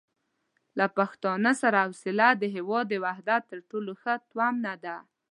[0.77, 4.97] له پښتانه سره حوصله د هېواد د وحدت تر ټولو ښه تومنه ده.